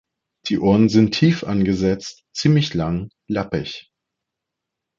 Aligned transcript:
Die 0.49 0.57
Ohren 0.57 0.89
sind 0.89 1.11
tief 1.13 1.43
angesetzt; 1.43 2.23
ziemlich 2.33 2.73
lang, 2.73 3.11
lappig. 3.29 3.91